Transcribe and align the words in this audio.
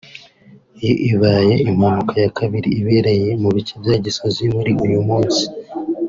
Iyi 0.81 0.95
ibaye 1.11 1.53
impanuka 1.69 2.13
ya 2.23 2.29
kabiri 2.37 2.67
ibereye 2.79 3.29
mu 3.41 3.49
bice 3.55 3.73
bya 3.81 3.95
Gisozi 4.05 4.43
muri 4.55 4.71
uyu 4.85 4.99
munsi 5.07 5.43